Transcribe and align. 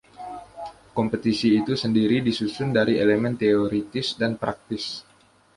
Kompetisi 0.97 1.47
itu 1.61 1.73
sendiri 1.83 2.17
disusun 2.27 2.67
dari 2.77 2.93
elemen 3.03 3.33
teoritis 3.43 4.07
dan 4.21 4.31
praktis. 4.41 4.85